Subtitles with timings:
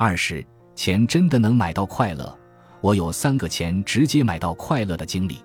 [0.00, 0.46] 二是
[0.76, 2.38] 钱真的能买到快乐。
[2.80, 5.42] 我有三个钱直接买到快乐的经历。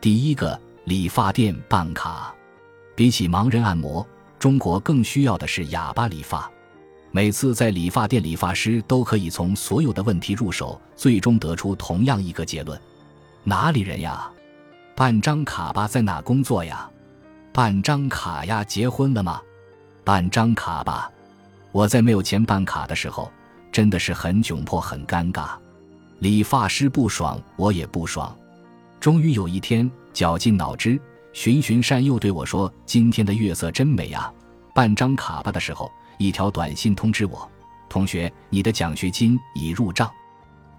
[0.00, 2.34] 第一个，理发店办卡。
[2.96, 4.04] 比起盲人按摩，
[4.36, 6.50] 中国更需要的是哑巴理发。
[7.12, 12.76] 每次在理发店，理发师都可以从所有的问题入手，最终得出同样一个结论：
[13.44, 14.28] 哪里人呀？
[14.96, 16.90] 办张卡吧，在哪工作呀？
[17.52, 19.40] 办张卡呀，结婚了吗？
[20.02, 21.08] 办张卡吧。
[21.70, 23.30] 我在没有钱办卡的时候，
[23.74, 25.48] 真的是很窘迫、很尴尬。
[26.20, 28.32] 理发师不爽，我也不爽。
[29.00, 30.96] 终于有一天，绞尽脑汁，
[31.32, 34.32] 循循善诱对我说：“今天的月色真美啊！
[34.72, 37.50] 办张卡吧的时候。”一条短信通知我
[37.90, 40.08] ：“同学，你的奖学金已入账。”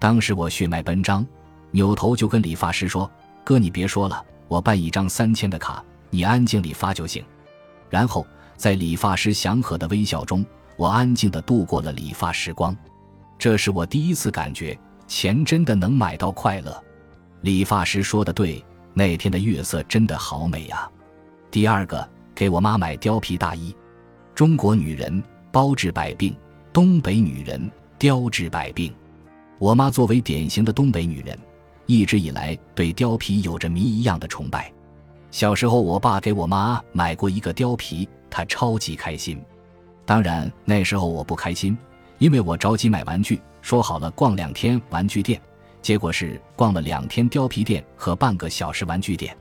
[0.00, 1.24] 当时我血脉奔张，
[1.72, 3.08] 扭头就跟理发师说
[3.44, 7.22] ：“哥，你别说了，我办一张三千的卡，你安静理发就行。”
[7.90, 10.42] 然后在理发师祥和的微笑中，
[10.78, 12.74] 我安静的度过了理发时光。
[13.38, 16.82] 这是我第一次感觉钱真的能买到快乐。
[17.42, 20.90] 理发师说的对，那天的月色真的好美呀。
[21.50, 23.74] 第二个，给我妈买貂皮大衣。
[24.34, 26.36] 中国女人包治百病，
[26.72, 28.92] 东北女人貂治百病。
[29.58, 31.38] 我妈作为典型的东北女人，
[31.86, 34.72] 一直以来对貂皮有着谜一样的崇拜。
[35.30, 39.40] 小时候，我爸给我妈买过一个貂皮，她超级开心。
[40.04, 41.76] 当然，那时候我不开心，
[42.18, 45.40] 因为我着急买玩具，说好了逛两天玩具店，
[45.82, 49.36] 结果是逛了两天貂皮店和半个小时玩具店。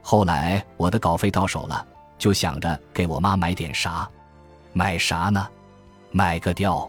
[0.00, 1.86] 后来我的稿费到手了，
[2.18, 4.08] 就想着给我妈买点啥。
[4.72, 5.46] 买啥呢？
[6.10, 6.88] 买个貂。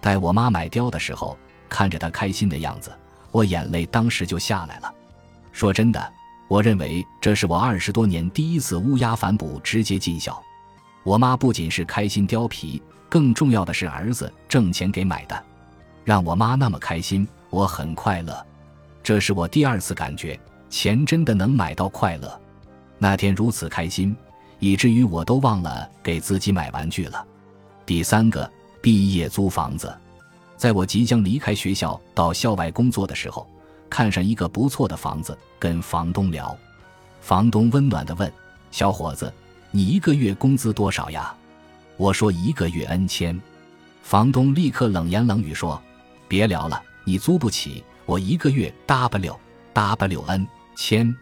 [0.00, 1.36] 待我妈买貂的时候，
[1.68, 2.92] 看着她开心的样子，
[3.30, 4.92] 我眼泪当时就下来了。
[5.52, 6.12] 说真的，
[6.48, 10.42] 我认为这是我二十多年第一次乌鸦反哺直接尽孝。
[11.02, 15.44] 我妈不仅是开心貂皮，更重要的是儿子挣钱给买的，
[16.04, 18.46] 让我妈那么开心，我很快乐。
[19.02, 20.38] 这是我第二次感觉
[20.70, 22.40] 钱真的能买到快乐。
[22.98, 24.16] 那天如此开心。
[24.60, 27.22] 以至于我都忘了给自己买玩具了。
[27.84, 29.94] 第三个，毕业租房子，
[30.56, 33.46] 在我即将离开学校到校外工作的时候，
[33.90, 36.56] 看上一个不错的房子，跟房东聊。
[37.20, 38.32] 房东温暖地问
[38.70, 39.30] ：“小伙子，
[39.70, 41.34] 你一个月工资多少呀？”
[41.96, 43.40] 我说：“一个月 N 千。”
[44.02, 45.82] 房东立刻冷言冷语说
[46.28, 49.38] ：“别聊了，你租不起，我一个月 W
[49.72, 50.46] W N
[50.76, 51.14] 千。”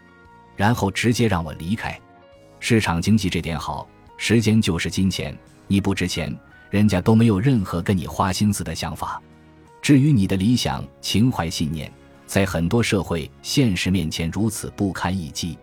[0.55, 1.99] 然后直接让我离开。
[2.59, 6.35] 市场经济这点好，时间就是金钱，你不值钱，
[6.69, 9.21] 人家都没有任何跟你花心思的想法。
[9.81, 11.91] 至于你的理想、情怀、信念，
[12.25, 15.57] 在很多社会现实面前如此不堪一击。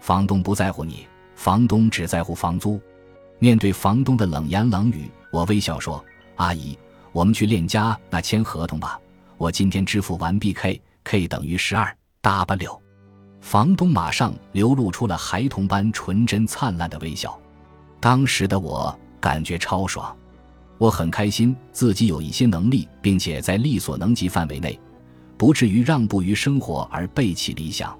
[0.00, 2.80] 房东不在乎你，房东只在乎房租。
[3.38, 6.02] 面对房东的冷言冷语，我微笑说
[6.36, 6.78] ：“阿姨，
[7.12, 8.98] 我们去链家那签合同吧，
[9.36, 12.80] 我今天支付完毕，K，K 等于十二 W。”
[13.42, 17.38] 房东马上流露出了孩童般纯真灿烂的微笑，
[18.00, 20.16] 当时的我感觉超爽，
[20.78, 24.80] 我很开心自己有一些能力，并且在力所能及范围内，
[25.36, 27.96] 不至于让步于生活而背弃理想。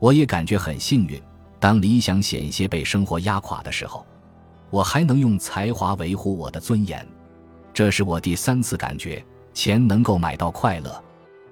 [0.00, 1.18] 我也感觉很幸运，
[1.58, 4.04] 当理想险些被生活压垮的时候，
[4.74, 7.06] 我还能用才华维护我的尊严。
[7.72, 11.00] 这是我第三次感觉钱能够买到快乐，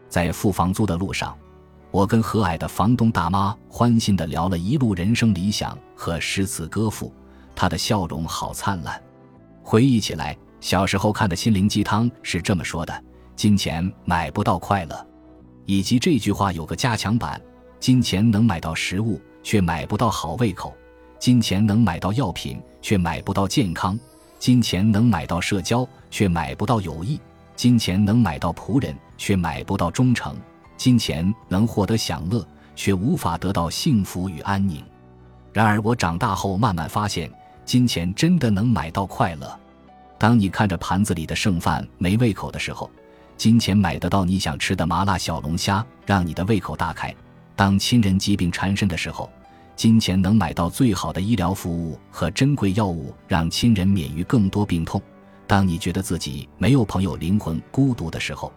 [0.09, 1.39] 在付房租的路上。
[1.93, 7.15] 我跟和蔼的房东大妈欢欣地聊了一路人生理想和诗词歌赋，
[7.55, 9.01] 她的笑容好灿烂。
[9.63, 13.05] 回忆起来，小时候看的心灵鸡汤是这么说的
[13.37, 15.07] ：“金钱买不到快乐。”
[15.65, 17.41] 以及这句话有个加强版
[17.79, 20.73] ：“金钱能买到食物，却买不到好胃口；
[21.23, 23.97] 金钱能买到药品，却买不到健康；
[24.41, 27.17] 金钱能买到社交，却买不到友谊；
[27.55, 30.37] 金钱能买到仆人，却买不到忠诚。”
[30.77, 32.45] 金钱能获得享乐，
[32.75, 34.83] 却无法得到幸福与安宁。
[35.53, 37.31] 然而，我长大后慢慢发现，
[37.65, 39.57] 金钱真的能买到快乐。
[40.19, 42.91] 当你看着盘子里的剩饭没胃口的时候，
[43.37, 47.15] 金钱买得到你想吃的麻辣小龙虾，让你的胃口大开；
[47.55, 49.31] 当亲人疾病缠身的时候，
[49.75, 55.01] 金钱能买到最好的医疗服务和珍贵药物，让亲人免于更多病痛；
[55.47, 58.53] 当你觉得自己没有朋友，灵魂孤独的时候。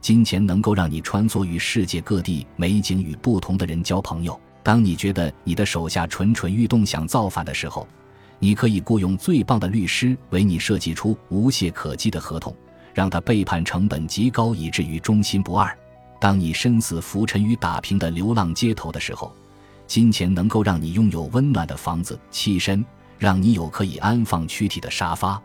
[0.00, 4.40] 金钱能够让你穿梭于世界各地，美景与不同的人交朋友。
[4.62, 7.86] 当你觉得你的手下蠢蠢欲动，想造反的时候，
[8.38, 12.56] 你可以雇佣最棒的律师为你设计出无懈可击的合同，
[12.94, 15.76] 让他背叛成本极高，以至于忠心不二。
[16.18, 19.34] 当你身死浮沉于打拼的流浪街头的时候，
[19.90, 22.86] 金钱能够让你拥有温暖的房子、栖身，
[23.18, 25.42] 让你有可以安放躯体的沙发。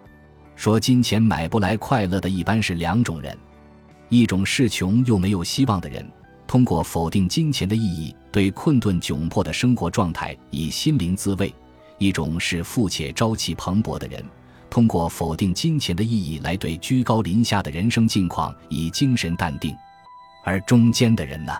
[0.56, 3.36] 说金钱买不来快乐的，一般是两种人。
[4.07, 6.07] 一种是穷又没有希望的人，
[6.45, 11.51] 通过否定金钱的意义，对困顿窘迫的生活状态以心灵自慰；
[11.98, 14.24] 一种是富且朝气蓬勃的人，
[14.69, 19.75] 通过否定金钱的意义来对居高临下的人生境况以精神淡定。
[20.44, 21.51] 而中间的人呢，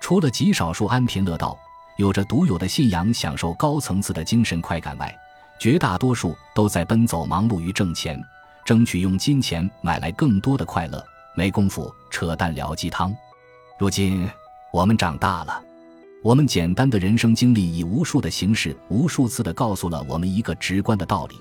[0.00, 1.58] 除了极少数安贫乐道、
[1.96, 5.14] 有着独有的信仰、享受高层次的精神快感外，
[5.58, 8.20] 绝大多数都在奔走忙碌于挣钱，
[8.64, 11.04] 争取用金钱买来更多的快乐。
[11.34, 13.14] 没工夫扯淡聊鸡汤。
[13.78, 14.28] 如今
[14.70, 15.62] 我们长大了，
[16.22, 21.40] 我们简单的人生经历以无数的形式、无数次的告诉了我们一个直观的道理，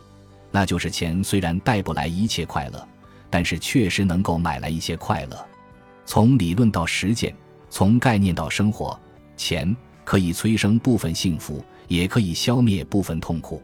[0.50, 2.88] 那就是钱虽然带不来一切快乐，
[3.30, 5.45] 但是确实能够买来一些快乐。
[6.06, 7.36] 从理论到实践，
[7.69, 8.98] 从概念到生活，
[9.36, 9.75] 钱
[10.12, 13.63] 可以催生部分幸福，也可以消灭部分痛苦。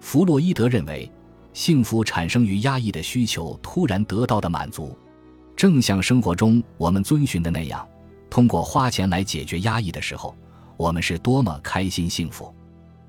[0.00, 1.10] 弗洛伊德认为，
[1.54, 4.94] 幸福产生于压抑的需求突然得到的满足。
[5.56, 7.88] 正像生活中我们遵循的那样，
[8.28, 10.36] 通过花钱来解决压抑的时候，
[10.76, 12.54] 我们是多么开心幸福。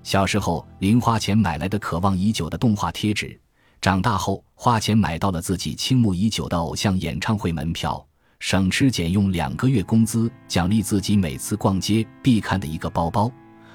[0.01, 3.37] 小时候零花钱买来的渴望已久的动画贴纸，
[3.81, 8.07] 长大后花钱买到了自己倾慕已久的偶像演唱会门票，
[8.39, 13.29] 省吃俭用两个月工资奖励自己每次逛街必看的一个包包，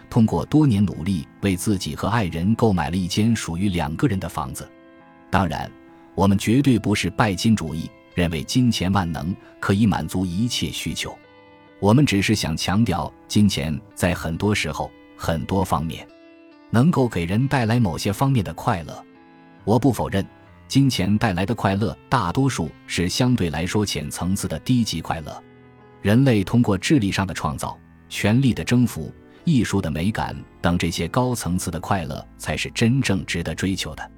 [0.09, 4.69] 通过多年努力为自己和爱人购买了一间属于两个人的房子。
[5.31, 5.71] 当然，
[6.15, 7.89] 我们绝对不是拜金主义。
[8.15, 11.13] 认为金钱万能，可以满足一切需求。
[11.81, 16.07] 我们只是想强调，金钱在很多时候、很多方面，
[16.71, 19.05] 能够给人带来某些方面的快乐。
[19.65, 20.25] 我不否认，
[20.67, 25.43] 金钱带来的快乐大多数是相对来说浅层次的低级快乐。
[26.03, 27.79] 人类通过智力上的创造、
[28.09, 29.13] 权力的征服、
[29.45, 34.11] 艺术的美感等这些高层次的快乐，才是真正值得追求的。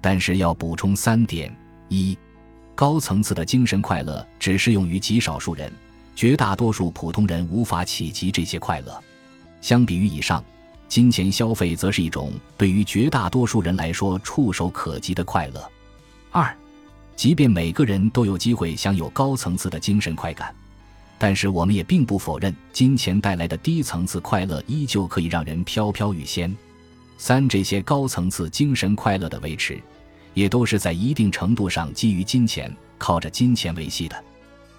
[0.00, 1.54] 但是要补充三点：
[1.88, 2.16] 一。
[2.74, 5.72] 高层次的精神快乐只适用于极少数人，
[6.14, 9.02] 绝大多数普通人无法企及这些快乐。
[9.60, 10.44] 相比于以上，
[10.86, 15.70] 金钱消费则是一种对于绝大多数人来说触手可及的快乐。
[16.36, 16.54] 二，
[17.16, 20.54] 即便每个人都有机会享有高层次的精神快感，
[21.16, 26.54] 但是我们也并不否认金钱带来的低层次快乐依旧可以让人飘飘欲仙。
[27.16, 29.80] 三，这些高层次精神快乐的维持。
[30.34, 34.24] 也都是在一定程度上基于金钱，靠着金钱维系的。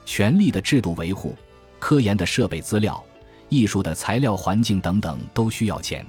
[0.05, 1.35] 权力的制度维护、
[1.79, 3.03] 科研的设备资料、
[3.49, 6.05] 艺术的材料环境等等都需要钱。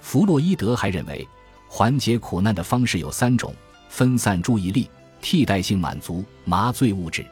[0.00, 1.26] 弗洛伊德还认为，
[1.66, 3.52] 缓解苦难的方式有三种：
[3.88, 4.88] 分散注意力、
[5.20, 7.24] 替代性满足、麻醉物质。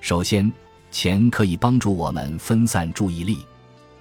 [0.00, 0.50] 首先，
[0.90, 3.38] 钱可以帮助我们分散注意力，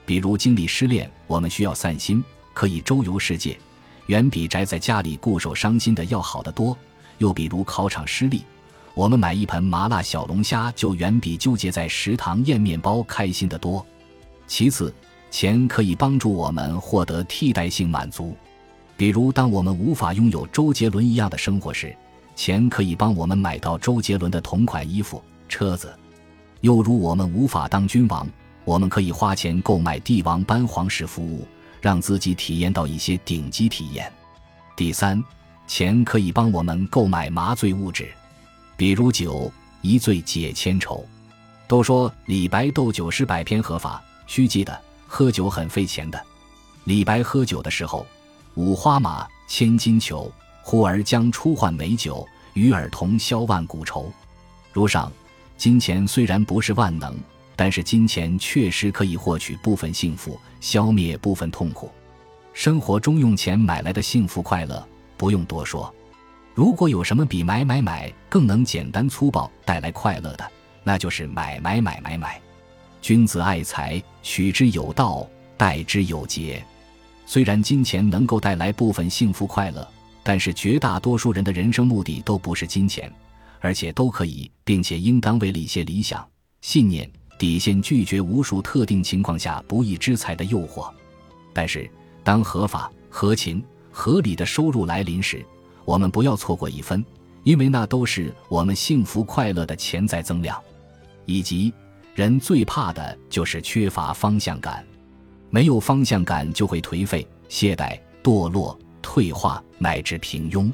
[0.05, 2.23] 比如经历失恋，我们需要散心，
[2.53, 3.57] 可以周游世界，
[4.05, 6.77] 远比宅在家里固守伤心的要好得多。
[7.17, 8.43] 又比如考场失利，
[8.93, 13.85] 我们买一盆麻辣小龙虾就远比纠结在食堂咽面包开心得多。
[14.45, 14.93] 其次，
[15.31, 18.37] 钱可以帮助我们获得替代性满足，
[18.97, 21.95] 比如当我们无法拥有周杰伦一样的生活时，
[22.35, 25.93] 钱可以帮我们买到周杰伦的同款衣服、车子。
[26.61, 28.27] 又如我们无法当君王，
[28.65, 31.47] 我们可以花钱购买帝王般皇室服务，
[31.79, 34.11] 让自己体验到一些顶级体验。
[34.75, 35.23] 第三。
[35.69, 38.07] 钱可以帮我们购买麻醉物质，
[38.77, 39.51] 比如酒，
[39.81, 41.05] 一醉解千愁。
[41.67, 46.17] 都说李白斗酒诗百篇合法，须记得喝酒很费钱的。
[46.85, 48.07] 李白喝酒的时候，
[48.57, 50.31] 五花马，千金裘，
[50.63, 54.11] 呼儿将出换美酒，与尔同销万古愁。
[54.73, 55.11] 如上，
[55.57, 57.15] 金钱虽然不是万能，
[57.55, 61.91] 但是金钱确实可以获取部分幸福，消灭部分痛苦。
[62.51, 64.83] 生活中用钱买来的幸福快乐。
[65.17, 65.93] 不用多说，
[66.55, 70.51] 如果有什么比买买买更能简单粗暴带来快乐的，
[70.83, 72.41] 那就是买买买买买。
[73.03, 76.65] 君子爱财，取之有道，待之有节。
[77.27, 79.87] 虽然金钱能够带来部分幸福快乐，
[80.23, 83.13] 但是绝大多数人的人生目的都不是金钱，
[83.59, 86.27] 而且都可以并且应当为了一些理想、
[86.61, 87.07] 信念
[87.37, 90.89] 底线拒绝无数特定情况下不义之财的诱惑。
[91.53, 91.87] 但是，
[92.23, 93.63] 当合法、合情。
[93.89, 95.43] 合理的收入来临时，
[95.83, 97.03] 我们不要错过一分，
[97.41, 100.55] 因为那都是我们幸福快乐的潜在增量。
[101.25, 101.73] 以及，
[102.13, 104.85] 人最怕的就是缺乏方向感，
[105.49, 110.71] 没有方向感就会颓废、懈怠、堕落、退化乃至平庸。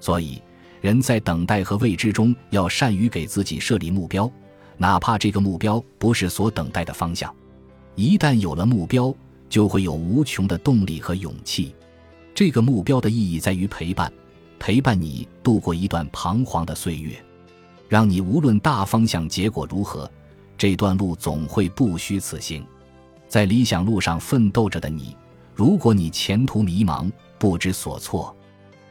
[0.00, 0.42] 所以，
[0.80, 4.30] 人在等待和未知中要善于给自己设立目标，
[4.76, 7.34] 哪怕这个目标不是所等待的方向。
[7.94, 9.14] 一旦有了目标，
[9.48, 11.74] 就会有无穷的动力和勇气。
[12.34, 14.12] 这个目标的意义在于陪伴，
[14.58, 17.22] 陪伴你度过一段彷徨的岁月。
[17.88, 20.10] 让你无论大方向结果如何，
[20.56, 22.64] 这段路总会不虚此行。
[23.32, 25.16] 在理想路上奋斗着的你，
[25.54, 28.36] 如果你前途迷茫、不知所措，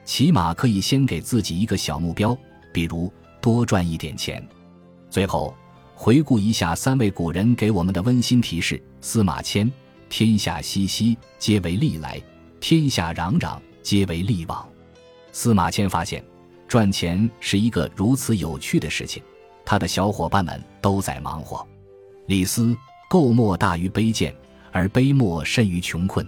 [0.04, 2.36] 起码可以先给自己一个小目标，
[2.74, 4.44] 比如多赚一点钱。
[5.12, 5.54] 最后，
[5.94, 9.72] 回顾一下三位古人给我们的温馨提示：司马迁，
[10.10, 12.20] 天下熙熙，皆为利来；
[12.60, 14.68] 天下攘攘，皆为利往。
[15.32, 16.26] 司马迁发现。
[16.68, 19.22] 赚钱是一个如此有趣的事情，
[19.64, 21.64] 他的小伙伴们都在忙活。
[22.26, 22.76] 李斯，
[23.12, 24.34] 垢墨大于卑贱，
[24.72, 26.26] 而卑莫甚于穷困。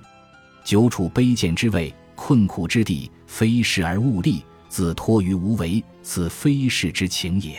[0.66, 7.58] 久处卑贱之位，困苦之地，非事而勿立，自托于无为，此非事之情也。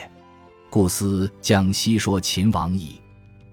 [0.69, 3.00] 故思将西说秦王矣。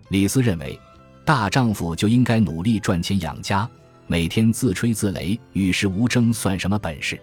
[0.10, 0.78] 李斯认为，
[1.24, 3.66] 大丈夫就应该努力赚钱养家，
[4.08, 7.18] 每天自吹自擂、与世无争，算什么本事？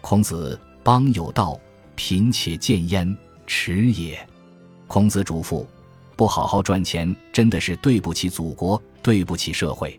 [0.00, 0.58] 孔子。
[0.82, 1.60] 邦有道，
[1.94, 3.14] 贫且贱焉，
[3.46, 4.18] 耻也。
[4.88, 5.64] 孔子嘱咐：
[6.16, 9.98] 不好好赚钱，真的是对不起祖国，对不起社会。